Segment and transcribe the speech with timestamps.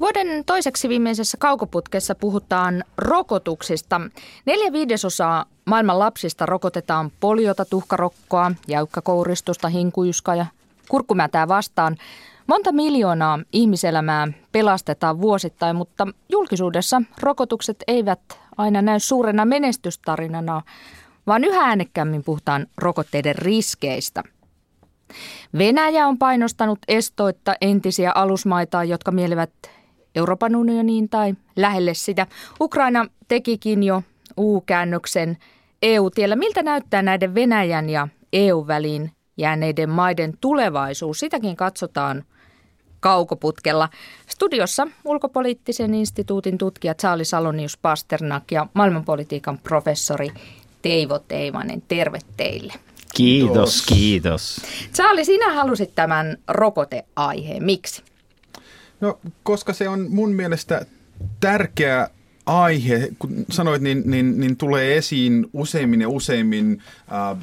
[0.00, 4.00] Vuoden toiseksi viimeisessä kaukoputkessa puhutaan rokotuksista.
[4.44, 10.46] Neljä viidesosaa maailman lapsista rokotetaan poliota, tuhkarokkoa, jäykkäkouristusta, hinkujuskaa ja
[10.88, 11.96] kurkkumätää vastaan.
[12.46, 18.20] Monta miljoonaa ihmiselämää pelastetaan vuosittain, mutta julkisuudessa rokotukset eivät
[18.56, 20.62] aina näy suurena menestystarinana,
[21.26, 24.22] vaan yhä äänekkäämmin puhutaan rokotteiden riskeistä.
[25.58, 29.50] Venäjä on painostanut estoitta entisiä alusmaita, jotka mielivät
[30.16, 32.26] Euroopan unioniin tai lähelle sitä.
[32.60, 34.02] Ukraina tekikin jo
[34.36, 35.36] U-käännöksen
[35.82, 36.36] EU-tiellä.
[36.36, 41.20] Miltä näyttää näiden Venäjän ja EU-väliin jääneiden maiden tulevaisuus?
[41.20, 42.24] Sitäkin katsotaan
[43.00, 43.88] kaukoputkella.
[44.28, 50.28] Studiossa ulkopoliittisen instituutin tutkija Charlie Salonius Pasternak ja maailmanpolitiikan professori
[50.82, 51.82] Teivo Teivanen.
[51.88, 52.72] Terve teille.
[53.14, 54.60] Kiitos, kiitos.
[54.94, 57.64] Charlie, sinä halusit tämän rokoteaiheen.
[57.64, 58.02] Miksi?
[59.00, 60.86] No, koska se on mun mielestä
[61.40, 62.08] tärkeä
[62.46, 67.38] aihe, kun sanoit, niin, niin, niin tulee esiin useimmin ja useimmin, äh,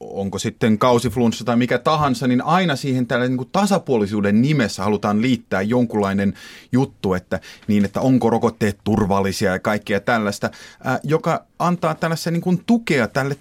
[0.00, 5.22] onko sitten kausiflunssa tai mikä tahansa, niin aina siihen tällä niin kuin tasapuolisuuden nimessä halutaan
[5.22, 6.34] liittää jonkunlainen
[6.72, 10.50] juttu, että niin, että onko rokotteet turvallisia ja kaikkea tällaista,
[10.86, 13.36] äh, joka antaa tällaisen niin kuin tukea tälle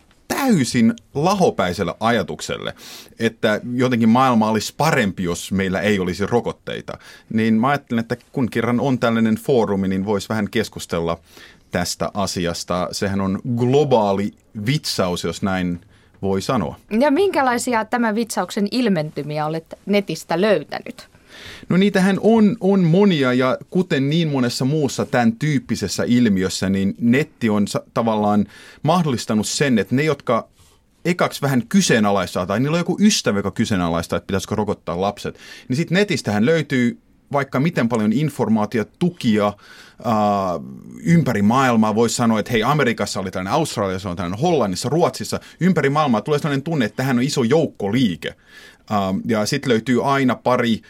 [0.50, 2.74] täysin lahopäiselle ajatukselle,
[3.20, 6.98] että jotenkin maailma olisi parempi, jos meillä ei olisi rokotteita.
[7.34, 11.18] Niin mä ajattelen, että kun kerran on tällainen foorumi, niin voisi vähän keskustella
[11.72, 12.88] tästä asiasta.
[12.92, 14.32] Sehän on globaali
[14.66, 15.82] vitsaus, jos näin
[16.22, 16.76] voi sanoa.
[17.00, 21.19] Ja minkälaisia tämän vitsauksen ilmentymiä olet netistä löytänyt?
[21.70, 27.50] No niitähän on, on monia ja kuten niin monessa muussa tämän tyyppisessä ilmiössä, niin netti
[27.50, 28.46] on tavallaan
[28.84, 30.48] mahdollistanut sen, että ne, jotka
[31.06, 35.76] ekaksi vähän kyseenalaistaa, tai niillä on joku ystävä, joka kyseenalaistaa, että pitäisikö rokottaa lapset, niin
[35.78, 36.98] sitten netistähän löytyy
[37.32, 39.54] vaikka miten paljon informaatiota, tukia äh,
[41.04, 41.96] ympäri maailmaa.
[41.96, 46.40] Voisi sanoa, että hei, Amerikassa oli tällainen, Australiassa on tällainen, Hollannissa, Ruotsissa, ympäri maailmaa tulee
[46.40, 48.30] sellainen tunne, että tähän on iso joukkoliike.
[48.92, 50.82] Äh, ja sitten löytyy aina pari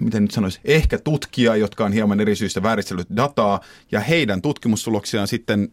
[0.00, 3.60] miten nyt sanoisi, ehkä tutkija, jotka on hieman eri syistä vääristellyt dataa,
[3.92, 5.68] ja heidän tutkimustuloksiaan sitten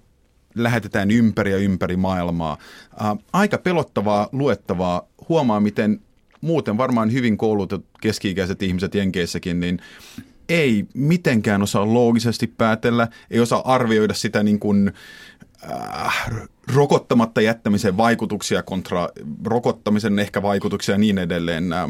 [0.56, 2.57] lähetetään ympäri ja ympäri maailmaa.
[3.02, 5.07] Äh, aika pelottavaa luettavaa.
[5.30, 6.02] Huomaa, miten
[6.41, 9.80] muuten varmaan hyvin koulutetut keski-ikäiset ihmiset Jenkeissäkin, niin
[10.50, 14.91] ei mitenkään osaa loogisesti päätellä, ei osaa arvioida sitä niin kuin,
[15.72, 16.30] äh,
[16.74, 19.09] rokottamatta jättämisen vaikutuksia kontra
[19.46, 21.74] rokottamisen ehkä vaikutuksia ja niin edelleen.
[21.74, 21.90] Äh,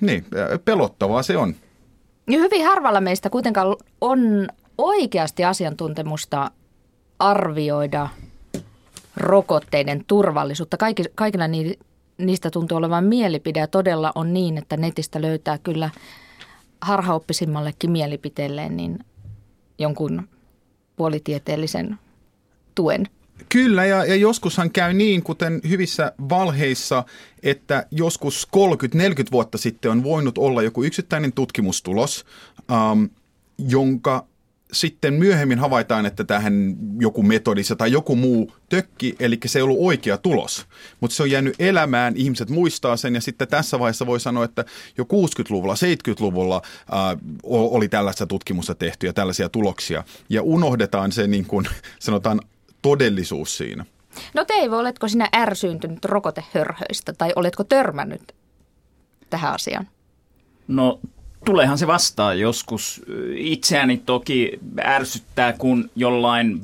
[0.00, 0.24] niin,
[0.64, 1.54] pelottavaa se on.
[2.30, 6.50] Ja hyvin harvalla meistä kuitenkaan on oikeasti asiantuntemusta
[7.18, 8.08] arvioida
[9.16, 10.76] rokotteiden turvallisuutta.
[10.76, 11.44] Kaikki, kaikilla
[12.18, 15.90] niistä tuntuu olevan mielipide ja todella on niin, että netistä löytää kyllä
[16.80, 18.98] harhaoppisimmallekin mielipiteelleen niin
[19.78, 20.28] jonkun
[20.96, 21.98] puolitieteellisen
[22.74, 23.06] tuen.
[23.48, 27.04] Kyllä, ja, ja joskushan käy niin, kuten hyvissä valheissa,
[27.42, 28.60] että joskus 30-40
[29.32, 32.24] vuotta sitten on voinut olla joku yksittäinen tutkimustulos,
[32.70, 33.04] ähm,
[33.58, 34.26] jonka
[34.72, 39.78] sitten myöhemmin havaitaan, että tähän joku metodissa tai joku muu tökki, eli se ei ollut
[39.80, 40.66] oikea tulos.
[41.00, 44.64] Mutta se on jäänyt elämään, ihmiset muistaa sen ja sitten tässä vaiheessa voi sanoa, että
[44.98, 46.62] jo 60-luvulla, 70-luvulla
[46.92, 50.04] äh, oli tällaista tutkimusta tehty ja tällaisia tuloksia.
[50.28, 51.66] Ja unohdetaan se niin kuin
[51.98, 52.40] sanotaan
[52.82, 53.84] todellisuus siinä.
[54.34, 58.34] No Teivo, oletko sinä ärsyyntynyt rokotehörhöistä tai oletko törmännyt
[59.30, 59.88] tähän asiaan?
[60.68, 61.00] No
[61.44, 63.02] tuleehan se vastaan joskus.
[63.34, 66.60] Itseäni toki ärsyttää, kun jollain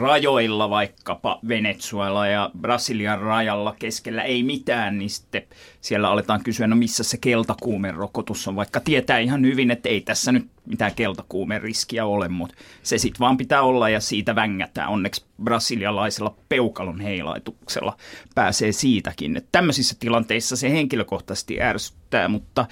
[0.00, 5.42] rajoilla, vaikkapa Venezuela ja Brasilian rajalla keskellä ei mitään, niin sitten
[5.82, 10.00] siellä aletaan kysyä, no missä se keltakuumen rokotus on, vaikka tietää ihan hyvin, että ei
[10.00, 14.88] tässä nyt mitään keltakuumen riskiä ole, mutta se sitten vaan pitää olla ja siitä vängätään.
[14.88, 17.96] Onneksi brasilialaisella peukalon heilaituksella
[18.34, 19.36] pääsee siitäkin.
[19.36, 22.66] Että tämmöisissä tilanteissa se henkilökohtaisesti ärsyttää, mutta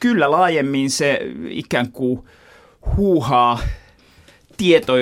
[0.00, 2.24] kyllä laajemmin se ikään kuin
[2.96, 3.58] huuhaa
[4.56, 4.94] tieto,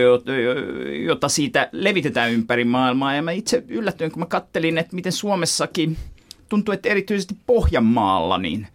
[1.06, 3.14] jota siitä levitetään ympäri maailmaa.
[3.14, 5.96] Ja mä itse yllätyin, kun mä kattelin, että miten Suomessakin
[6.52, 8.66] tuntuu, että erityisesti Pohjanmaalla niin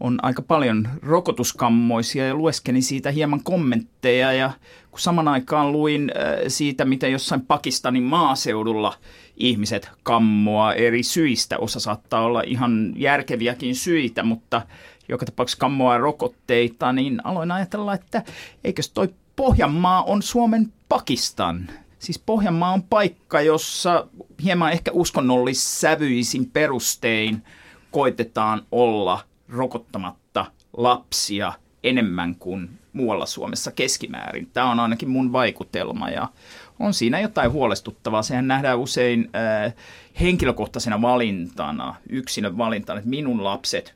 [0.00, 4.50] on aika paljon rokotuskammoisia ja lueskelin siitä hieman kommentteja ja
[4.90, 8.94] kun saman aikaan luin äh, siitä, miten jossain Pakistanin maaseudulla
[9.36, 11.58] ihmiset kammoa eri syistä.
[11.58, 14.62] Osa saattaa olla ihan järkeviäkin syitä, mutta
[15.08, 18.22] joka tapauksessa kammoa rokotteita, niin aloin ajatella, että
[18.64, 21.70] eikös toi Pohjanmaa on Suomen Pakistan.
[22.04, 24.06] Siis Pohjanmaa on paikka, jossa
[24.42, 27.42] hieman ehkä uskonnollissävyisin perustein
[27.90, 30.46] koitetaan olla rokottamatta
[30.76, 31.52] lapsia
[31.82, 34.50] enemmän kuin muualla Suomessa keskimäärin.
[34.52, 36.28] Tämä on ainakin mun vaikutelma ja
[36.78, 38.22] on siinä jotain huolestuttavaa.
[38.22, 39.74] Sehän nähdään usein äh,
[40.20, 43.94] henkilökohtaisena valintana, yksilön valintana, että minun lapset,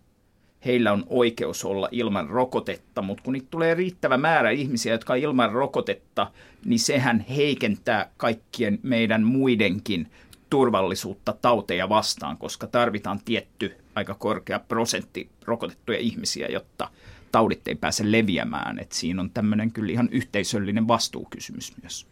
[0.64, 5.18] heillä on oikeus olla ilman rokotetta, mutta kun niitä tulee riittävä määrä ihmisiä, jotka on
[5.18, 6.30] ilman rokotetta,
[6.64, 10.10] niin sehän heikentää kaikkien meidän muidenkin
[10.50, 16.88] turvallisuutta tauteja vastaan, koska tarvitaan tietty aika korkea prosentti rokotettuja ihmisiä, jotta
[17.32, 18.78] taudit ei pääse leviämään.
[18.78, 22.06] Et siinä on tämmöinen kyllä ihan yhteisöllinen vastuukysymys myös.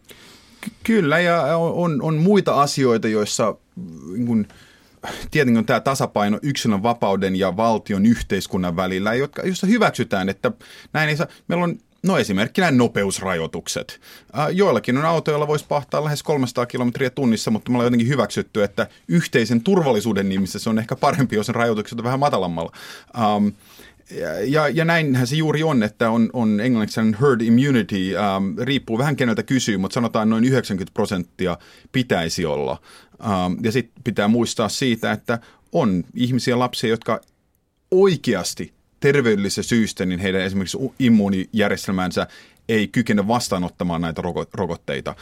[0.83, 3.55] Kyllä, ja on, on muita asioita, joissa
[4.11, 4.47] niin kun,
[5.31, 10.51] tietenkin on tämä tasapaino yksilön vapauden ja valtion yhteiskunnan välillä, jotka, jossa hyväksytään, että
[10.93, 11.27] näin ei saa.
[11.47, 13.99] Meillä on No esimerkkinä nopeusrajoitukset.
[14.51, 18.63] Joillakin on auto, joilla voisi pahtaa lähes 300 kilometriä tunnissa, mutta me ollaan jotenkin hyväksytty,
[18.63, 22.71] että yhteisen turvallisuuden nimissä se on ehkä parempi, jos on rajoitukset on vähän matalammalla.
[23.35, 23.53] Um,
[24.45, 29.15] ja, ja näinhän se juuri on, että on, on englanniksi herd immunity, um, riippuu vähän
[29.15, 31.57] keneltä kysyy, mutta sanotaan noin 90 prosenttia
[31.91, 32.81] pitäisi olla.
[33.25, 35.39] Um, ja sitten pitää muistaa siitä, että
[35.71, 37.21] on ihmisiä, lapsia, jotka
[37.91, 42.27] oikeasti terveydellisistä syistä, niin heidän esimerkiksi immuunijärjestelmänsä
[42.69, 44.21] ei kykene vastaanottamaan näitä
[44.53, 45.15] rokotteita.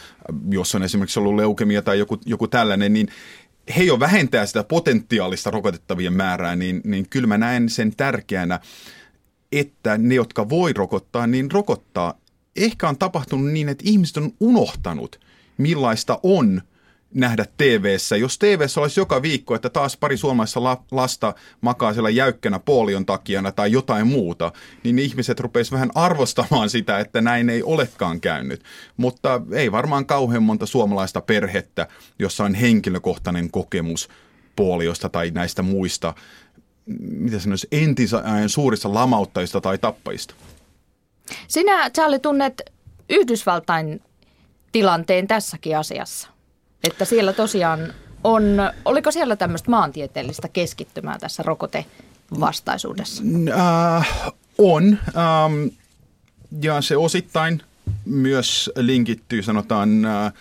[0.50, 3.08] Jos on esimerkiksi ollut leukemia tai joku, joku tällainen, niin
[3.78, 8.60] he jo vähentää sitä potentiaalista rokotettavien määrää, niin, niin kyllä mä näen sen tärkeänä,
[9.52, 12.20] että ne, jotka voi rokottaa, niin rokottaa.
[12.56, 15.20] Ehkä on tapahtunut niin, että ihmiset on unohtanut,
[15.58, 16.62] millaista on–
[17.16, 22.60] nähdä tv Jos tv olisi joka viikko, että taas pari suomalaista lasta makaa siellä jäykkänä
[22.60, 24.52] polion takiana tai jotain muuta,
[24.84, 28.64] niin ihmiset rupeisivat vähän arvostamaan sitä, että näin ei olekaan käynyt.
[28.98, 31.88] Mutta ei varmaan kauhean monta suomalaista perhettä,
[32.20, 34.10] jossa on henkilökohtainen kokemus
[34.56, 36.14] poliosta tai näistä muista,
[37.10, 40.34] mitä sanoisi, entisajan suurista lamauttajista tai tappajista.
[41.48, 42.62] Sinä, Charlie, tunnet
[43.10, 44.02] Yhdysvaltain
[44.72, 46.35] tilanteen tässäkin asiassa.
[46.86, 47.94] Että siellä tosiaan
[48.24, 48.44] on,
[48.86, 53.24] oliko siellä tämmöistä maantieteellistä keskittymää tässä rokotevastaisuudessa?
[53.98, 55.68] Äh, on, ähm,
[56.62, 57.62] ja se osittain
[58.06, 60.34] myös linkittyy sanotaan äh,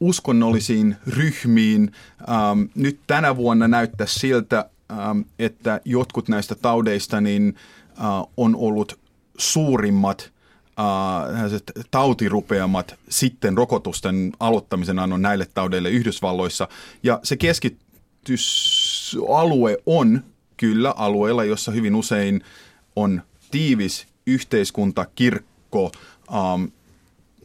[0.00, 1.92] uskonnollisiin ryhmiin.
[2.28, 7.56] Ähm, nyt tänä vuonna näyttää siltä, ähm, että jotkut näistä taudeista niin,
[7.90, 8.04] äh,
[8.36, 8.98] on ollut
[9.38, 10.30] suurimmat–
[10.78, 10.84] äh,
[11.90, 16.68] tautirupeamat sitten rokotusten aloittamisen annon näille taudeille Yhdysvalloissa.
[17.02, 20.24] Ja se keskitysalue on
[20.56, 22.44] kyllä alueella, jossa hyvin usein
[22.96, 25.92] on tiivis yhteiskunta, kirkko,
[26.34, 26.64] ähm,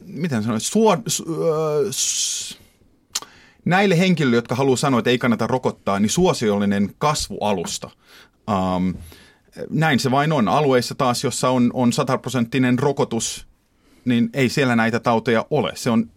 [0.06, 2.58] miten sanoisi, suor, su, äh,
[3.64, 7.90] näille henkilöille, jotka haluaa sanoa, että ei kannata rokottaa, niin suosiollinen kasvualusta.
[8.50, 8.90] Ähm,
[9.70, 10.48] näin se vain on.
[10.48, 13.46] Alueissa taas, jossa on, on sataprosenttinen rokotus,
[14.04, 15.72] niin ei siellä näitä tauteja ole.
[15.74, 16.10] Se on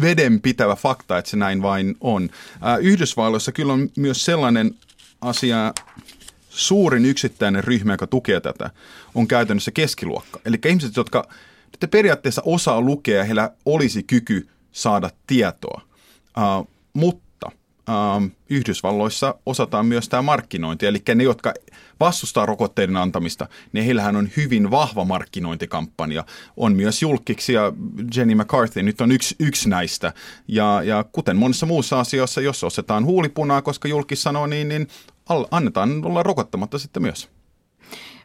[0.00, 2.30] vedenpitävä fakta, että se näin vain on.
[2.60, 4.74] Ää, Yhdysvalloissa kyllä on myös sellainen
[5.20, 5.74] asia,
[6.48, 8.70] suurin yksittäinen ryhmä, joka tukee tätä,
[9.14, 10.40] on käytännössä keskiluokka.
[10.44, 11.28] Eli ihmiset, jotka
[11.74, 15.82] että periaatteessa osaa lukea, heillä olisi kyky saada tietoa.
[16.36, 17.25] Uh, mutta
[17.88, 20.86] ähm, Yhdysvalloissa osataan myös tämä markkinointi.
[20.86, 21.54] Eli ne, jotka
[22.00, 26.24] vastustaa rokotteiden antamista, niin heillähän on hyvin vahva markkinointikampanja.
[26.56, 27.72] On myös julkiksi ja
[28.16, 30.12] Jenny McCarthy nyt on yksi, yksi näistä.
[30.48, 34.88] Ja, ja kuten monessa muussa asiassa, jos osetaan huulipunaa, koska julkis sanoo niin, niin
[35.50, 37.28] annetaan olla rokottamatta sitten myös.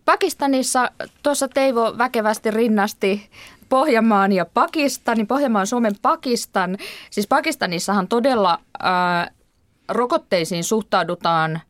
[0.06, 0.92] Pakistanissa
[1.24, 3.30] tuossa Teivo väkevästi rinnasti
[3.70, 6.78] Pohjanmaan ja Pakistanin, Pohjanmaan Suomen Pakistan.
[7.10, 9.32] Siis Pakistanissahan todella ää,
[9.90, 11.62] rokotteisiin suhtaudutaan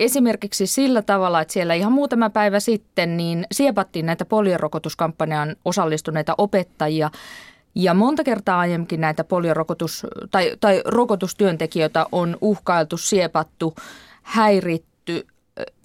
[0.00, 7.10] esimerkiksi sillä tavalla, että siellä ihan muutama päivä sitten niin siepattiin näitä poliorokotuskampanjaan osallistuneita opettajia.
[7.74, 13.74] Ja monta kertaa aiemminkin näitä poliorokotus- tai, tai rokotustyöntekijöitä on uhkailtu, siepattu,
[14.22, 15.26] häiritty.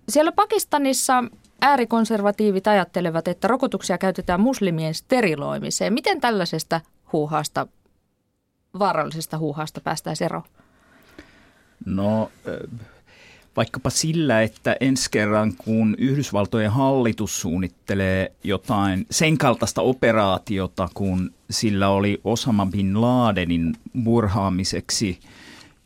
[0.09, 1.23] Siellä Pakistanissa
[1.61, 5.93] äärikonservatiivit ajattelevat, että rokotuksia käytetään muslimien steriloimiseen.
[5.93, 6.81] Miten tällaisesta
[7.13, 7.67] huuhaasta,
[8.79, 10.43] vaarallisesta huuhaasta päästäisiin eroon?
[11.85, 12.31] No
[13.57, 21.89] vaikkapa sillä, että ensi kerran kun Yhdysvaltojen hallitus suunnittelee jotain sen kaltaista operaatiota, kun sillä
[21.89, 25.19] oli Osama Bin Ladenin murhaamiseksi,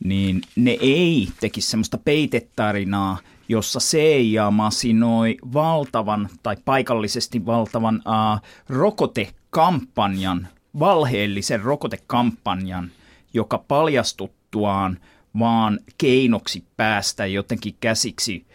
[0.04, 3.18] niin ne ei tekisi semmoista peitetarinaa,
[3.48, 12.90] jossa CIA masinoi valtavan tai paikallisesti valtavan uh, rokotekampanjan, valheellisen rokotekampanjan,
[13.34, 14.98] joka paljastuttuaan–
[15.38, 18.46] vaan keinoksi päästä jotenkin käsiksi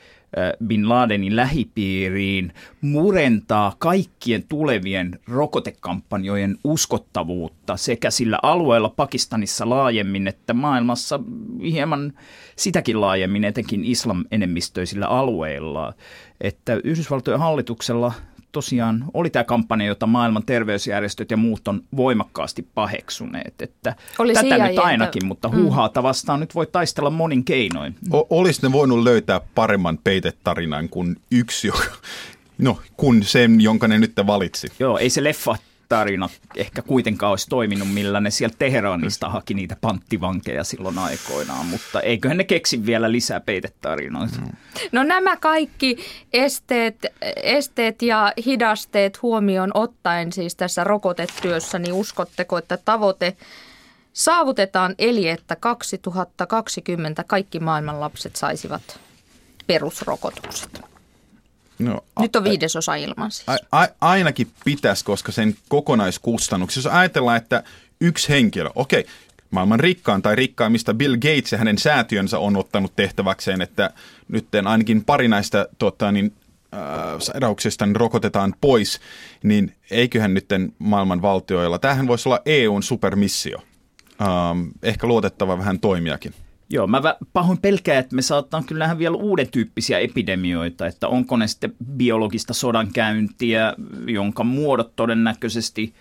[0.68, 11.20] Bin Ladenin lähipiiriin, murentaa kaikkien tulevien rokotekampanjojen uskottavuutta sekä sillä alueella Pakistanissa laajemmin että maailmassa
[11.62, 12.14] hieman
[12.56, 15.94] sitäkin laajemmin, etenkin islam-enemmistöisillä alueilla.
[16.42, 18.14] Että Yhdysvaltojen hallituksella
[18.56, 23.62] tosiaan oli tämä kampanja, jota maailman terveysjärjestöt ja muut on voimakkaasti paheksuneet.
[23.62, 25.28] Että oli tätä CIA, nyt ainakin, että...
[25.28, 25.56] mutta mm.
[25.56, 27.96] huuhaata vastaan nyt voi taistella monin keinoin.
[28.14, 31.84] O- olisi ne voinut löytää paremman peitetarinan kuin yksi, joka,
[32.58, 34.68] no, kun sen, jonka ne nyt valitsi.
[34.80, 35.56] Joo, ei se leffa
[35.90, 42.02] tarina ehkä kuitenkaan olisi toiminut, millä ne sieltä Teheranista haki niitä panttivankeja silloin aikoinaan, mutta
[42.02, 44.42] eiköhän ne keksi vielä lisää peitetarinoita.
[44.42, 44.52] Mm.
[44.92, 45.98] No nämä kaikki
[46.34, 47.06] esteet,
[47.44, 53.38] esteet ja hidasteet huomioon ottaen siis tässä rokotetyössä, niin uskotteko, että tavoite
[54.14, 59.00] saavutetaan eli että 2020 kaikki maailman lapset saisivat
[59.68, 60.95] perusrokotukset?
[61.80, 63.50] No, Nyt on viidesosa ilman siis.
[63.50, 67.64] A, a, ainakin pitäisi, koska sen kokonaiskustannuksia, jos ajatellaan, että
[68.02, 69.14] yksi henkilö, okei, okay,
[69.52, 73.90] maailman rikkaan tai rikkaimmista Bill Gates ja hänen säätiönsä on ottanut tehtäväkseen, että
[74.28, 76.34] nyt ainakin pari näistä tota, niin,
[76.74, 76.80] äh,
[77.20, 79.00] sairauksista niin rokotetaan pois,
[79.44, 80.46] niin eiköhän nyt
[80.80, 83.58] maailman valtioilla, tämähän voisi olla EUn supermissio,
[84.22, 86.34] ähm, ehkä luotettava vähän toimiakin.
[86.70, 87.02] Joo, mä
[87.34, 91.74] pahoin pelkään, että me saattaa kyllä nähdä vielä uuden tyyppisiä epidemioita, että onko ne sitten
[91.98, 93.74] biologista sodankäyntiä,
[94.08, 95.94] jonka muodot todennäköisesti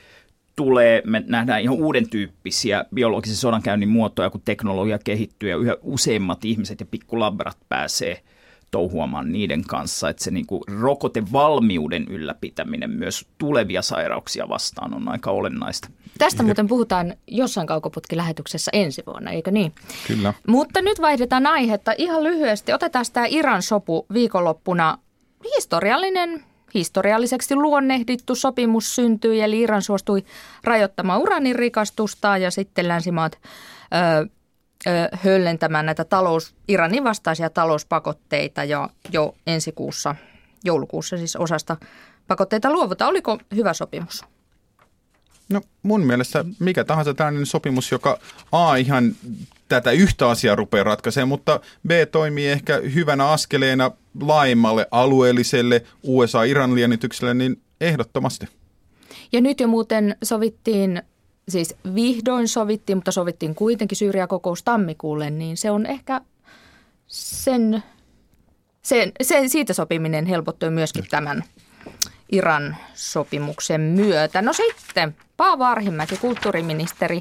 [0.57, 6.45] tulee, me nähdään ihan uuden tyyppisiä biologisen sodankäynnin muotoja, kun teknologia kehittyy ja yhä useimmat
[6.45, 8.21] ihmiset ja pikkulabrat pääsee–
[8.75, 15.31] touhuamaan niiden kanssa, että se niin kuin rokotevalmiuden ylläpitäminen myös tulevia sairauksia vastaan on aika
[15.31, 15.89] olennaista.
[16.19, 19.73] Tästä muuten puhutaan jossain kaukoputkilähetyksessä ensi vuonna, eikö niin?
[20.07, 20.35] Kyllä.
[20.49, 22.73] Mutta nyt vaihdetaan aihetta ihan lyhyesti.
[22.73, 24.99] Otetaan tämä Iran sopu viikonloppuna.
[25.57, 30.25] Historiallinen historialliseksi luonnehdittu sopimus syntyi, eli Iran suostui
[30.65, 33.39] rajoittamaan uranin rikastusta ja sitten länsimaat
[34.23, 34.29] ö,
[35.13, 40.15] höllentämään näitä talous, Iranin vastaisia talouspakotteita ja jo ensi kuussa,
[40.65, 41.77] joulukuussa siis osasta
[42.27, 43.07] pakotteita luovuta.
[43.07, 44.25] Oliko hyvä sopimus?
[45.49, 48.19] No mun mielestä mikä tahansa tällainen sopimus, joka
[48.53, 49.17] A ihan
[49.69, 57.35] tätä yhtä asiaa rupeaa ratkaisemaan, mutta B toimii ehkä hyvänä askeleena laajemmalle alueelliselle USA-Iran liennytykselle,
[57.35, 58.47] niin ehdottomasti.
[59.33, 61.03] Ja nyt jo muuten sovittiin
[61.49, 66.21] siis vihdoin sovittiin, mutta sovittiin kuitenkin Syyriakokous tammikuulle, niin se on ehkä
[67.07, 67.83] sen,
[68.83, 71.45] sen, sen siitä sopiminen helpottui myöskin tämän
[72.33, 74.43] Iran sopimuksen myötä.
[74.43, 77.21] No sitten Paavo Arhimäki, kulttuuriministeri,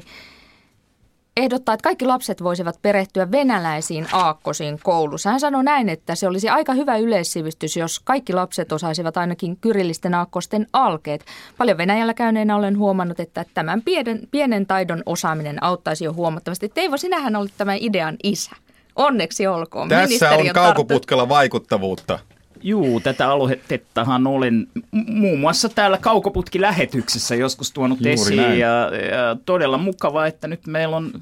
[1.36, 5.30] ehdottaa, että kaikki lapset voisivat perehtyä venäläisiin aakkosiin koulussa.
[5.30, 10.14] Hän sanoi näin, että se olisi aika hyvä yleissivistys, jos kaikki lapset osaisivat ainakin kyrillisten
[10.14, 11.24] aakkosten alkeet.
[11.58, 16.68] Paljon Venäjällä käyneenä olen huomannut, että tämän pienen, pienen taidon osaaminen auttaisi jo huomattavasti.
[16.68, 18.50] Teivo, sinähän olit tämän idean isä.
[18.96, 19.88] Onneksi olkoon.
[19.88, 22.18] Tässä on kaukoputkella vaikuttavuutta.
[22.66, 24.66] Juu, tätä aloitettahan olen
[25.06, 28.58] muun muassa täällä Kaukoputki-lähetyksessä joskus tuonut Juuri esiin.
[28.58, 31.12] Ja, ja todella mukavaa, että nyt meillä on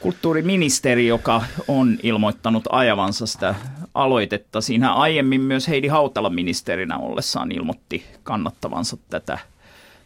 [0.00, 3.54] kulttuuriministeri, joka on ilmoittanut ajavansa sitä
[3.94, 4.60] aloitetta.
[4.60, 9.38] Siinä aiemmin myös Heidi Hautala ministerinä ollessaan ilmoitti kannattavansa tätä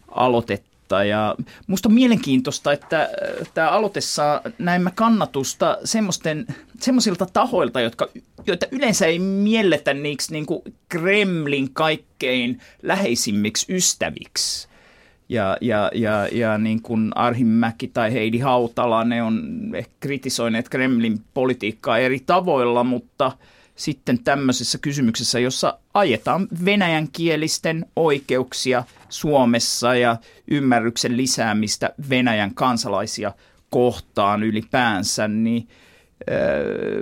[0.08, 1.04] aloitetta aloitetta.
[1.04, 1.34] Ja
[1.66, 5.78] musta on mielenkiintoista, että äh, tämä aloite saa näemmä kannatusta
[6.80, 8.08] semmoisilta tahoilta, jotka,
[8.46, 14.68] joita yleensä ei mielletä niiksi niin kuin Kremlin kaikkein läheisimmiksi ystäviksi.
[15.28, 19.42] Ja, ja, ja, ja niin kuin Arhimäki tai Heidi Hautala, ne on
[20.00, 23.32] kritisoineet Kremlin politiikkaa eri tavoilla, mutta–
[23.76, 30.16] sitten tämmöisessä kysymyksessä, jossa ajetaan venäjänkielisten oikeuksia Suomessa ja
[30.50, 33.32] ymmärryksen lisäämistä Venäjän kansalaisia
[33.70, 35.68] kohtaan ylipäänsä, niin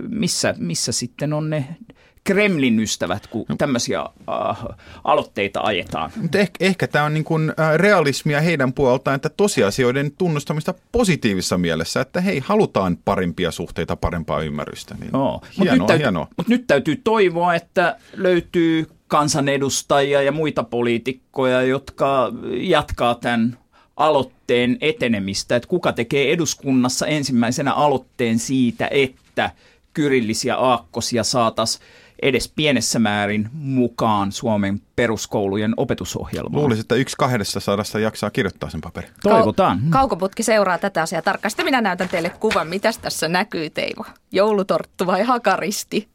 [0.09, 1.77] missä, missä sitten on ne
[2.25, 3.57] Kremlin ystävät, kun no.
[3.57, 4.65] tämmöisiä äh,
[5.05, 6.11] aloitteita ajetaan.
[6.17, 11.59] Mutta ehkä, ehkä tämä on niin kuin äh, realismia heidän puoleltaan, että tosiasioiden tunnustamista positiivisessa
[11.59, 14.95] mielessä, että hei, halutaan parempia suhteita, parempaa ymmärrystä.
[15.01, 15.41] Niin no.
[15.61, 22.33] Hienoa, Mutta nyt, täytyy, mut nyt täytyy toivoa, että löytyy kansanedustajia ja muita poliitikkoja, jotka
[22.53, 23.59] jatkaa tämän
[23.97, 29.51] aloitteen etenemistä, että kuka tekee eduskunnassa ensimmäisenä aloitteen siitä, että
[29.95, 31.85] kyrillisiä aakkosia saataisiin
[32.23, 36.63] edes pienessä määrin mukaan Suomen peruskoulujen opetusohjelmaan.
[36.63, 39.11] Luulisin, että yksi kahdesta sadasta jaksaa kirjoittaa sen paperin.
[39.23, 39.79] Toivotaan.
[39.79, 41.65] Kau- kaukoputki seuraa tätä asiaa tarkasti.
[41.65, 44.05] Minä näytän teille kuvan, mitä tässä näkyy, Teivo.
[44.33, 46.09] Joulutorttu vai hakaristi?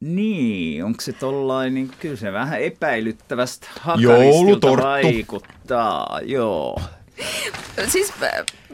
[0.00, 6.80] Niin, onko se tollain, niin kyllä se vähän epäilyttävästä hakaristilta vaikuttaa, joo.
[7.88, 8.12] Siis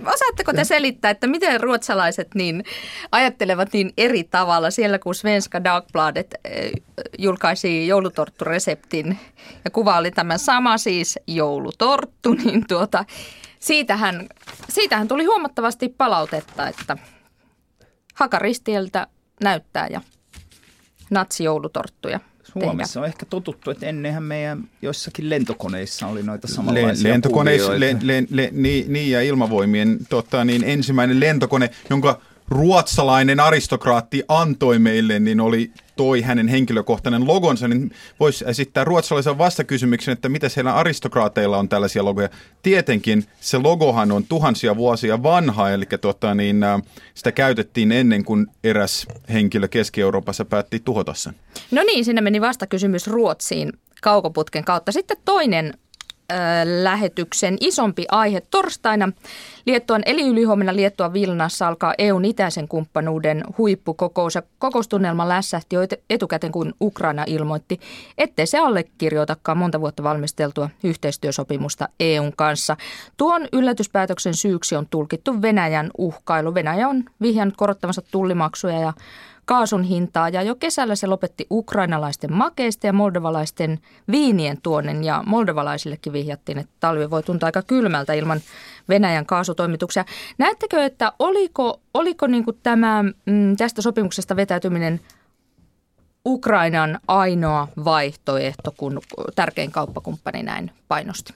[0.06, 2.64] osaatteko te selittää, että miten ruotsalaiset niin
[3.12, 6.34] ajattelevat niin eri tavalla siellä, kun Svenska Dagbladet
[7.18, 9.18] julkaisi joulutorttureseptin
[9.64, 13.04] ja kuva oli tämä sama siis joulutorttu, niin tuota,
[13.58, 14.28] siitähän,
[14.68, 16.96] siitähän tuli huomattavasti palautetta, että
[18.14, 19.06] hakaristieltä
[19.42, 20.00] näyttää ja
[21.10, 22.20] natsijoulutorttuja.
[22.52, 28.24] Suomessa on ehkä totuttu, että ennenhän meidän joissakin lentokoneissa oli noita samanlaisia Lentokoneissa, le, le,
[28.30, 35.40] le, niin, niin, ja ilmavoimien tota, niin ensimmäinen lentokone, jonka ruotsalainen aristokraatti antoi meille, niin
[35.40, 41.68] oli toi hänen henkilökohtainen logonsa, niin voisi esittää ruotsalaisen vastakysymyksen, että mitä siellä aristokraateilla on
[41.68, 42.28] tällaisia logoja.
[42.62, 46.82] Tietenkin se logohan on tuhansia vuosia vanha, eli tota, niin, äh,
[47.14, 51.34] sitä käytettiin ennen kuin eräs henkilö Keski-Euroopassa päätti tuhota sen.
[51.70, 53.72] No niin, sinne meni vastakysymys Ruotsiin
[54.02, 54.92] kaukoputken kautta.
[54.92, 55.74] Sitten toinen
[56.82, 59.12] lähetyksen isompi aihe torstaina.
[59.66, 64.38] Liettuan eli ylihuomenna Liettua Vilnassa alkaa EUn itäisen kumppanuuden huippukokous.
[64.58, 67.80] Kokoustunnelma lässähti jo etukäteen, kun Ukraina ilmoitti,
[68.18, 72.76] ettei se allekirjoitakaan monta vuotta valmisteltua yhteistyösopimusta EUn kanssa.
[73.16, 76.54] Tuon yllätyspäätöksen syyksi on tulkittu Venäjän uhkailu.
[76.54, 78.92] Venäjä on vihjannut korottavansa tullimaksuja ja
[79.44, 83.78] kaasun hintaa ja jo kesällä se lopetti ukrainalaisten makeista ja moldovalaisten
[84.10, 88.40] viinien tuonnen ja moldovalaisillekin vihjattiin, että talvi voi tuntua aika kylmältä ilman
[88.88, 90.04] Venäjän kaasutoimituksia.
[90.38, 95.00] Näettekö, että oliko, oliko niin kuin tämä mm, tästä sopimuksesta vetäytyminen
[96.26, 99.00] Ukrainan ainoa vaihtoehto, kun
[99.34, 101.34] tärkein kauppakumppani näin painosti?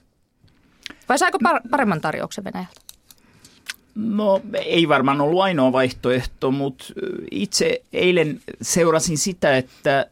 [1.09, 1.39] Vai saiko
[1.71, 2.86] paremman tarjouksen Venäjältä?
[3.97, 6.85] No ei varmaan ollut ainoa vaihtoehto, mutta
[7.31, 10.05] itse eilen seurasin sitä, että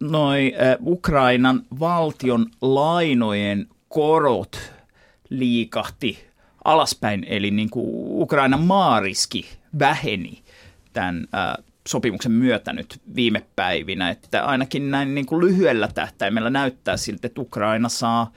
[0.00, 0.52] noi
[0.86, 4.72] Ukrainan valtion lainojen korot
[5.30, 6.24] liikahti
[6.64, 7.86] alaspäin, eli niin kuin
[8.22, 9.46] Ukrainan maariski
[9.78, 10.42] väheni
[10.92, 11.28] tämän
[11.88, 17.40] sopimuksen myötä nyt viime päivinä, että ainakin näin niin kuin lyhyellä tähtäimellä näyttää siltä, että
[17.40, 18.32] Ukraina saa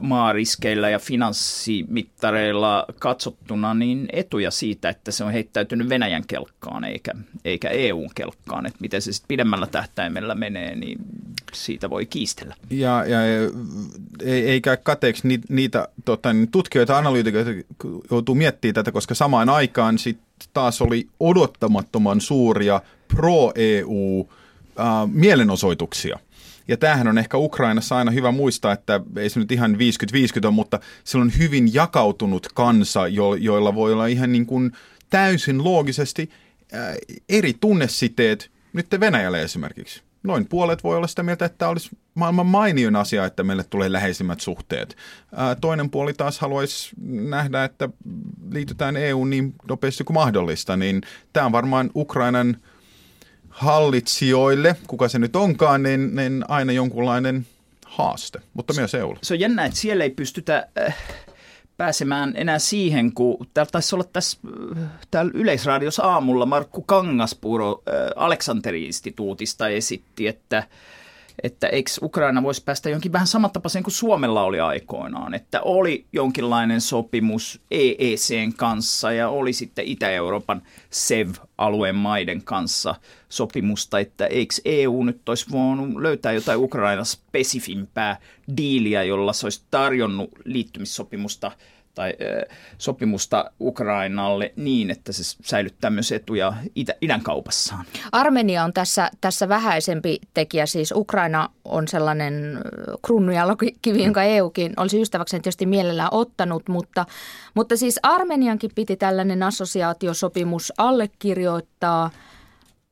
[0.00, 7.12] maariskeillä ja finanssimittareilla katsottuna niin etuja siitä, että se on heittäytynyt Venäjän kelkkaan eikä,
[7.44, 8.66] eikä EUn kelkkaan.
[8.66, 10.98] Että miten se sitten pidemmällä tähtäimellä menee, niin
[11.52, 12.54] siitä voi kiistellä.
[12.70, 13.18] Ja, ja
[14.24, 17.50] eikä kateeksi niitä, niitä tota, niin tutkijoita, analyytikoita
[18.10, 20.18] joutuu miettimään tätä, koska samaan aikaan sit
[20.52, 24.28] taas oli odottamattoman suuria pro-EU
[25.12, 26.18] mielenosoituksia–
[26.68, 29.76] ja tämähän on ehkä Ukrainassa aina hyvä muistaa, että ei se nyt ihan 50-50
[30.44, 34.72] ole, mutta se on hyvin jakautunut kansa, jo, joilla voi olla ihan niin kuin
[35.10, 36.30] täysin loogisesti
[36.72, 36.94] ää,
[37.28, 40.02] eri tunnesiteet nyt Venäjälle esimerkiksi.
[40.22, 44.40] Noin puolet voi olla sitä mieltä, että olisi maailman mainion asia, että meille tulee läheisimmät
[44.40, 44.96] suhteet.
[45.34, 47.88] Ää, toinen puoli taas haluaisi nähdä, että
[48.50, 52.56] liitytään EU niin nopeasti kuin mahdollista, niin tämä on varmaan Ukrainan–
[53.54, 57.46] hallitsijoille, kuka se nyt onkaan, niin, niin aina jonkunlainen
[57.86, 59.18] haaste, mutta myös EUlle.
[59.22, 60.96] Se on jännä, että siellä ei pystytä äh,
[61.76, 64.38] pääsemään enää siihen, kun täällä taisi olla tässä
[64.76, 70.62] äh, täällä Yleisradiossa aamulla Markku Kangaspuro äh, Aleksanteri-instituutista esitti, että
[71.42, 76.80] että eikö Ukraina voisi päästä jonkin vähän samantapaiseen kuin Suomella oli aikoinaan, että oli jonkinlainen
[76.80, 82.94] sopimus EECn kanssa ja oli sitten Itä-Euroopan SEV-alueen maiden kanssa
[83.28, 88.16] sopimusta, että eikö EU nyt olisi voinut löytää jotain Ukraina spesifimpää
[88.56, 91.52] diiliä, jolla se olisi tarjonnut liittymissopimusta–
[91.94, 92.14] tai
[92.78, 97.84] sopimusta Ukrainalle niin, että se säilyttää myös etuja itä, idän kaupassaan.
[98.12, 102.60] Armenia on tässä, tässä vähäisempi tekijä, siis Ukraina on sellainen
[103.02, 107.06] kruununjalokivi, jonka EUkin olisi ystäväkseen tietysti mielellään ottanut, mutta,
[107.54, 112.10] mutta siis Armeniankin piti tällainen assosiaatiosopimus allekirjoittaa–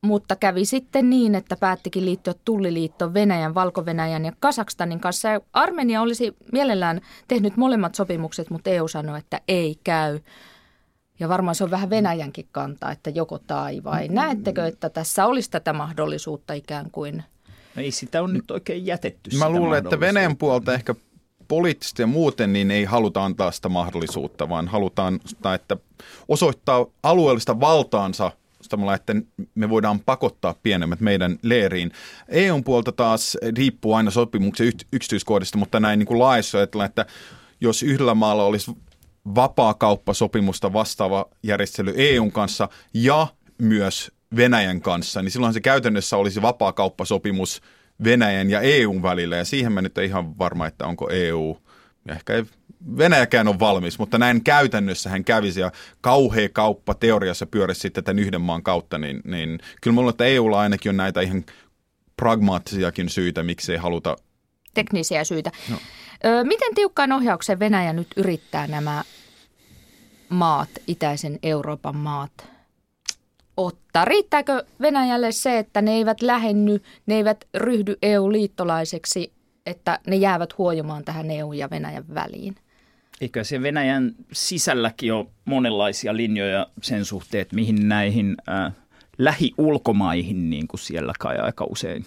[0.07, 5.29] mutta kävi sitten niin, että päättikin liittyä tulliliittoon Venäjän, Valko-Venäjän ja Kasakstanin kanssa.
[5.29, 10.21] Ja Armenia olisi mielellään tehnyt molemmat sopimukset, mutta EU sanoi, että ei käy.
[11.21, 14.09] Ja varmaan se on vähän Venäjänkin kanta, että joko tai vai.
[14.09, 17.25] Näettekö, että tässä olisi tätä mahdollisuutta ikään kuin?
[17.77, 19.37] No ei sitä on nyt oikein jätetty.
[19.39, 20.95] Mä luulen, että Venäjän puolta ehkä
[21.49, 25.21] poliittisesti ja muuten niin ei haluta antaa sitä mahdollisuutta, vaan halutaan,
[25.55, 25.77] että
[26.29, 28.31] osoittaa alueellista valtaansa–
[28.73, 29.15] vastustamalla, että
[29.55, 31.93] me voidaan pakottaa pienemmät meidän leeriin.
[32.29, 37.07] EUn puolta taas riippuu aina sopimuksen yksityiskohdista, mutta näin niin kuin laissa ajatellaan, että
[37.61, 38.73] jos yhdellä maalla olisi
[39.35, 43.27] vapaa kauppasopimusta vastaava järjestely EUn kanssa ja
[43.59, 47.61] myös Venäjän kanssa, niin silloin se käytännössä olisi vapaakauppasopimus
[48.05, 51.57] Venäjän ja EUn välillä, ja siihen mä nyt ihan varma, että onko EU,
[52.09, 52.45] ehkä
[52.99, 58.19] Venäjäkään on valmis, mutta näin käytännössä hän kävisi ja kauhea kauppa teoriassa pyörisi sitten tämän
[58.19, 61.45] yhden maan kautta, niin, niin kyllä mulla että EUlla ainakin on näitä ihan
[62.17, 64.17] pragmaattisiakin syitä, miksi ei haluta.
[64.75, 65.51] Teknisiä syitä.
[65.71, 65.77] No.
[66.25, 69.03] Ö, miten tiukkaan ohjaukseen Venäjä nyt yrittää nämä
[70.29, 72.33] maat, itäisen Euroopan maat,
[73.57, 74.05] ottaa?
[74.05, 79.33] Riittääkö Venäjälle se, että ne eivät lähenny, ne eivät ryhdy EU-liittolaiseksi,
[79.67, 82.57] että ne jäävät huojumaan tähän EU ja Venäjän väliin?
[83.23, 88.73] Eikö se Venäjän sisälläkin ole monenlaisia linjoja sen suhteen, että mihin näihin äh,
[89.19, 92.07] lähiulkomaihin, niin kuin siellä kai aika usein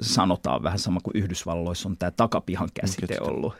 [0.00, 3.54] sanotaan, vähän sama kuin Yhdysvalloissa on tämä takapihan käsite ollut,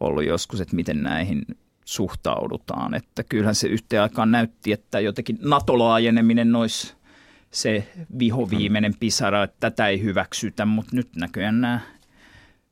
[0.00, 1.42] ollut joskus, että miten näihin
[1.84, 2.94] suhtaudutaan.
[2.94, 6.94] Että kyllähän se yhteen aikaan näytti, että jotenkin NATO-laajeneminen olisi
[7.50, 11.80] se vihoviimeinen pisara, että tätä ei hyväksytä, mutta nyt näköjään nämä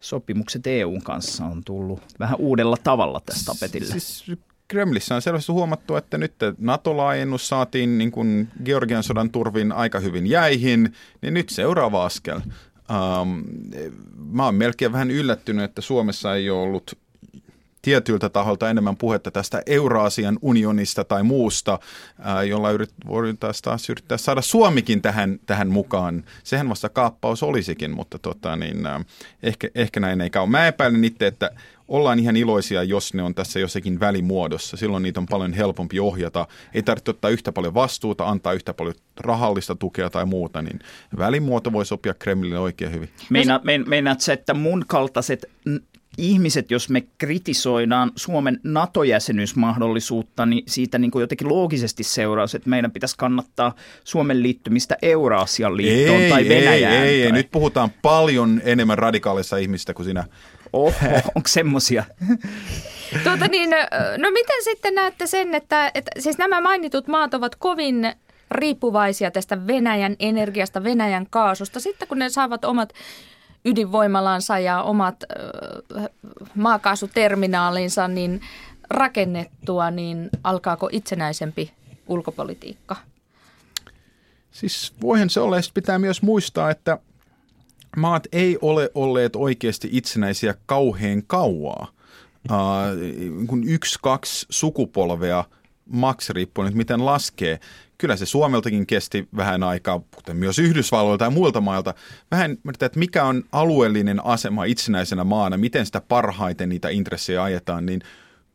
[0.02, 3.92] sopimukset EUn kanssa on tullut vähän uudella tavalla tästä tapetille.
[3.92, 4.24] Siis
[4.68, 10.26] Kremlissä on selvästi huomattu, että nyt NATO-laajennus saatiin niin kuin Georgian sodan turvin aika hyvin
[10.26, 12.40] jäihin, niin nyt seuraava askel.
[12.40, 13.44] Um,
[14.16, 16.98] mä oon melkein vähän yllättynyt, että Suomessa ei ole ollut
[17.82, 21.78] tietyiltä taholta enemmän puhetta tästä Euraasian unionista tai muusta,
[22.48, 26.24] jolla yrit, voidaan taas yrittää saada Suomikin tähän, tähän mukaan.
[26.44, 28.78] Sehän vasta kaappaus olisikin, mutta tota, niin,
[29.42, 30.46] ehkä, ehkä näin ei käy.
[30.46, 31.50] Mä epäilen itse, että
[31.88, 34.76] ollaan ihan iloisia, jos ne on tässä jossakin välimuodossa.
[34.76, 36.46] Silloin niitä on paljon helpompi ohjata.
[36.74, 40.78] Ei tarvitse ottaa yhtä paljon vastuuta, antaa yhtä paljon rahallista tukea tai muuta, niin
[41.18, 43.08] välimuoto voi sopia Kremlille oikein hyvin.
[43.30, 45.50] Meina, meinaat se, että mun kaltaiset
[46.18, 52.90] ihmiset, jos me kritisoidaan Suomen NATO-jäsenyysmahdollisuutta, niin siitä niin kuin jotenkin loogisesti seuraus, että meidän
[52.90, 56.94] pitäisi kannattaa Suomen liittymistä Euraasian liittoon ei, tai Venäjään.
[56.94, 57.26] Ei, ei, tai...
[57.26, 60.24] ei, nyt puhutaan paljon enemmän radikaalissa ihmistä kuin sinä.
[60.72, 60.92] Oho,
[61.34, 62.04] onko semmoisia?
[63.24, 63.70] Tuota niin,
[64.18, 68.12] no miten sitten näette sen, että, että siis nämä mainitut maat ovat kovin
[68.50, 71.80] riippuvaisia tästä Venäjän energiasta, Venäjän kaasusta.
[71.80, 72.92] Sitten kun ne saavat omat
[73.64, 75.16] ydinvoimalansa ja omat
[75.96, 76.08] äh,
[76.54, 78.40] maakaasuterminaalinsa niin
[78.90, 81.72] rakennettua, niin alkaako itsenäisempi
[82.06, 82.96] ulkopolitiikka?
[84.50, 86.98] Siis voihan se olla, pitää myös muistaa, että
[87.96, 91.88] maat ei ole olleet oikeasti itsenäisiä kauhean kauaa.
[92.50, 95.44] Uh, kun yksi, kaksi sukupolvea
[95.86, 97.60] maks riippuen, että miten laskee
[98.02, 101.94] kyllä se Suomeltakin kesti vähän aikaa, kuten myös Yhdysvalloilta ja muilta mailta,
[102.30, 108.00] vähän, että mikä on alueellinen asema itsenäisenä maana, miten sitä parhaiten niitä intressejä ajetaan, niin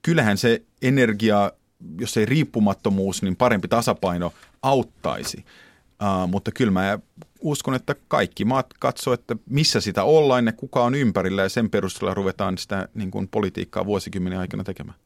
[0.01, 1.51] kyllähän se energia,
[1.99, 5.45] jos ei riippumattomuus, niin parempi tasapaino auttaisi.
[6.01, 6.99] Uh, mutta kyllä mä
[7.39, 11.69] uskon, että kaikki maat katsoo, että missä sitä ollaan ja kuka on ympärillä ja sen
[11.69, 14.97] perusteella ruvetaan sitä niin kuin politiikkaa vuosikymmenen aikana tekemään.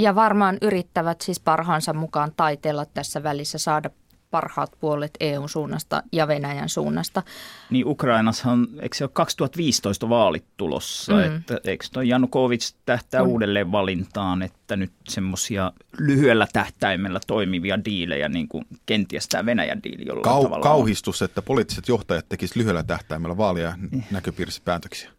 [0.00, 3.90] Ja varmaan yrittävät siis parhaansa mukaan taiteella tässä välissä saada
[4.30, 7.22] parhaat puolet EUn suunnasta ja Venäjän suunnasta.
[7.70, 11.36] Niin Ukrainassa on, eikö se ole 2015 vaalit tulossa, mm.
[11.36, 13.28] että eikö toi Janukovic tähtää on.
[13.28, 20.06] uudelleen valintaan, että nyt semmoisia lyhyellä tähtäimellä toimivia diilejä, niin kuin kenties tämä Venäjän diili
[20.06, 21.26] jollain Kau- tavalla Kauhistus, on.
[21.26, 24.02] että poliittiset johtajat tekisivät lyhyellä tähtäimellä vaalia mm.
[24.10, 25.10] näköpiirissä päätöksiä.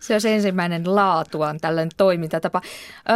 [0.00, 2.62] Se on se ensimmäinen laatuaan tällainen toimintatapa.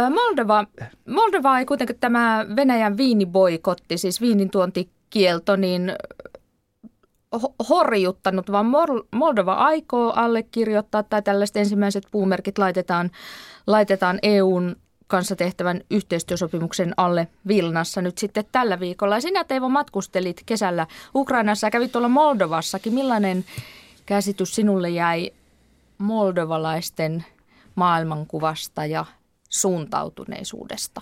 [0.09, 0.65] Moldova,
[1.09, 5.93] Moldova ei kuitenkaan tämä Venäjän viiniboikotti, siis viinin tuonti kielto niin
[7.69, 8.65] horjuttanut, vaan
[9.11, 13.11] Moldova aikoo allekirjoittaa tai tällaiset ensimmäiset puumerkit laitetaan,
[13.67, 14.75] laitetaan EUn
[15.07, 19.19] kanssa tehtävän yhteistyösopimuksen alle Vilnassa nyt sitten tällä viikolla.
[19.19, 22.93] Sinä Teivo matkustelit kesällä Ukrainassa ja kävit tuolla Moldovassakin.
[22.93, 23.45] Millainen
[24.05, 25.31] käsitys sinulle jäi
[25.97, 27.25] moldovalaisten
[27.75, 29.05] maailmankuvasta ja
[29.49, 31.01] suuntautuneisuudesta?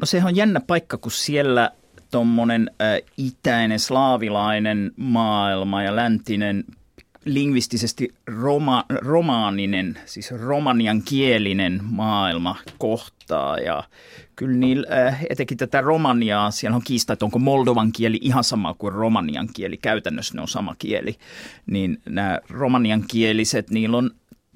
[0.00, 1.72] No se on jännä paikka, kun siellä
[2.10, 6.64] tuommoinen äh, itäinen slaavilainen maailma ja läntinen
[7.24, 13.58] lingvistisesti roma, romaaninen, siis romanian kielinen maailma kohtaa.
[13.58, 13.82] Ja
[14.36, 18.94] kyllä niillä, etenkin tätä romaniaa, siellä on kiista, että onko moldovan kieli ihan sama kuin
[18.94, 19.76] romanian kieli.
[19.76, 21.16] Käytännössä ne on sama kieli.
[21.66, 24.10] Niin nämä romanian kieliset, niillä on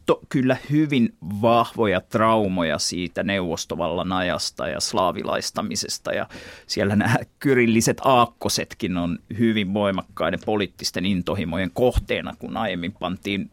[0.06, 6.12] to, kyllä hyvin vahvoja traumoja siitä neuvostovallan ajasta ja slaavilaistamisesta.
[6.12, 6.28] Ja
[6.66, 13.50] siellä nämä kyrilliset aakkosetkin on hyvin voimakkaiden poliittisten intohimojen kohteena, kun aiemmin pantiin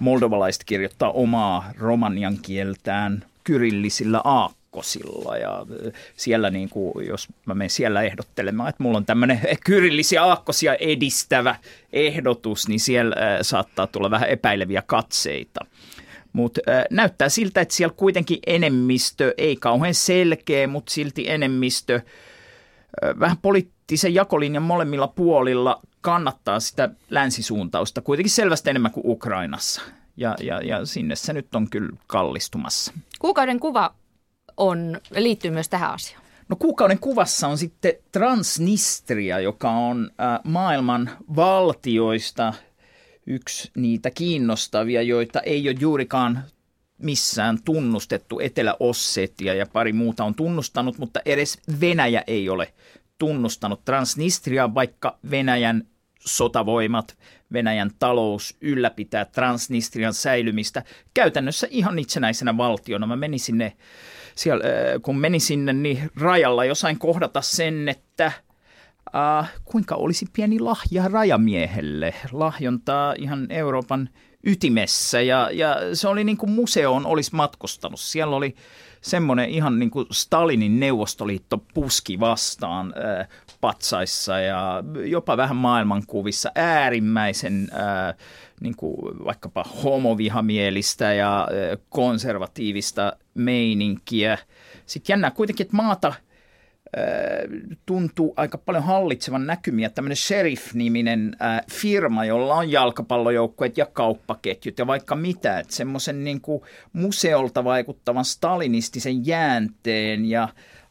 [0.00, 5.66] moldovalaiset kirjoittaa omaa romanian kieltään kyrillisillä aakkoilla aakkosilla ja
[6.16, 11.56] siellä niin kuin, jos mä menen siellä ehdottelemaan, että mulla on tämmöinen kyrillisiä aakkosia edistävä
[11.92, 15.60] ehdotus, niin siellä saattaa tulla vähän epäileviä katseita.
[16.32, 22.00] Mutta näyttää siltä, että siellä kuitenkin enemmistö, ei kauhean selkeä, mutta silti enemmistö,
[23.20, 29.82] vähän poliittisen jakolinjan molemmilla puolilla kannattaa sitä länsisuuntausta kuitenkin selvästi enemmän kuin Ukrainassa.
[30.16, 32.92] Ja, ja, ja sinne se nyt on kyllä kallistumassa.
[33.18, 33.94] Kuukauden kuva
[34.60, 36.22] on, liittyy myös tähän asiaan.
[36.48, 42.54] No kuukauden kuvassa on sitten Transnistria, joka on äh, maailman valtioista
[43.26, 46.44] yksi niitä kiinnostavia, joita ei ole juurikaan
[46.98, 48.40] missään tunnustettu.
[48.40, 52.72] Etelä-Ossetia ja pari muuta on tunnustanut, mutta edes Venäjä ei ole
[53.18, 55.86] tunnustanut Transnistria, vaikka Venäjän
[56.26, 57.18] sotavoimat,
[57.52, 60.82] Venäjän talous ylläpitää Transnistrian säilymistä
[61.14, 63.06] käytännössä ihan itsenäisenä valtiona.
[63.06, 63.72] Mä menin sinne,
[64.40, 68.32] siellä, äh, kun menin sinne, niin rajalla josain kohdata sen, että–
[69.14, 74.08] Uh, kuinka olisi pieni lahja rajamiehelle, lahjontaa ihan Euroopan
[74.46, 78.00] ytimessä ja, ja se oli niin kuin museoon olisi matkustanut.
[78.00, 78.54] Siellä oli
[79.00, 83.28] semmoinen ihan niin kuin Stalinin neuvostoliitto puski vastaan äh,
[83.60, 88.16] patsaissa ja jopa vähän maailmankuvissa äärimmäisen äh,
[88.60, 94.38] niin kuin vaikkapa homovihamielistä ja äh, konservatiivista meininkiä.
[94.86, 96.14] Sitten jännää kuitenkin, että maata–
[97.86, 101.36] tuntuu aika paljon hallitsevan näkymiä tämmöinen Sheriff-niminen
[101.72, 105.58] firma, jolla on jalkapallojoukkueet ja kauppaketjut ja vaikka mitä.
[105.58, 106.40] Että semmoisen niin
[106.92, 110.48] museolta vaikuttavan stalinistisen jäänteen ja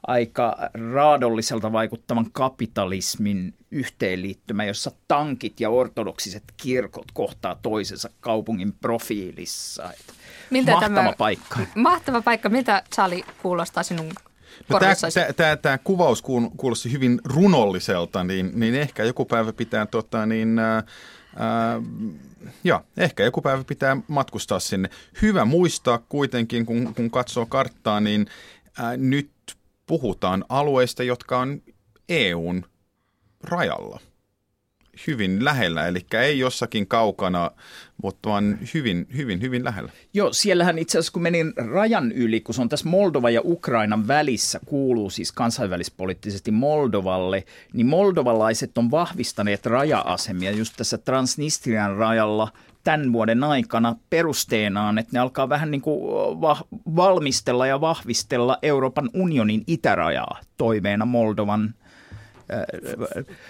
[0.08, 0.58] aika
[0.93, 9.89] raadolliselta vaikuttavan kapitalismin yhteenliittymä, jossa tankit ja ortodoksiset kirkot kohtaa toisensa kaupungin profiilissa.
[10.49, 11.60] Miltä mahtava tämä, paikka.
[11.75, 12.49] Mahtava paikka.
[12.49, 14.12] Miltä Charlie kuulostaa sinun
[14.69, 14.79] No
[15.62, 16.21] tämä kuvaus
[16.57, 20.83] kuulosti hyvin runolliselta, niin, niin ehkä joku päivä pitää tota, niin, ää,
[21.35, 21.81] ää,
[22.63, 24.89] ja, ehkä joku päivä pitää matkustaa sinne.
[25.21, 28.27] Hyvä muistaa kuitenkin, kun, kun katsoo karttaa, niin
[28.77, 29.31] ää, nyt
[29.85, 31.62] puhutaan alueista, jotka on
[32.09, 32.65] EUn
[33.43, 33.99] rajalla
[35.07, 37.51] hyvin lähellä, eli ei jossakin kaukana,
[38.03, 39.91] mutta vaan hyvin, hyvin, hyvin lähellä.
[40.13, 44.07] Joo, siellähän itse asiassa kun menin rajan yli, kun se on tässä Moldova ja Ukrainan
[44.07, 52.51] välissä, kuuluu siis kansainvälispoliittisesti Moldovalle, niin moldovalaiset on vahvistaneet raja-asemia just tässä Transnistrian rajalla
[52.83, 56.01] tämän vuoden aikana perusteenaan, että ne alkaa vähän niin kuin
[56.41, 61.73] va- valmistella ja vahvistella Euroopan unionin itärajaa toiveena Moldovan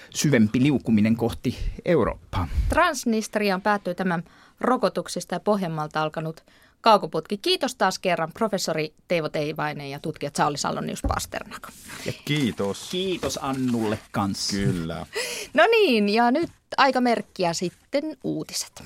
[0.09, 2.47] syvempi liukuminen kohti Eurooppaa.
[2.69, 4.23] Transnistriaan päättyy tämän
[4.61, 6.43] rokotuksista ja Pohjanmaalta alkanut
[6.81, 7.37] kaukoputki.
[7.37, 11.67] Kiitos taas kerran professori Teivo Teivainen ja tutkija Sauli Sallonius Pasternak.
[12.05, 12.89] Ja kiitos.
[12.91, 14.55] Kiitos Annulle kanssa.
[14.55, 15.05] Kyllä.
[15.53, 18.83] No niin, ja nyt aika merkkiä sitten uutiset.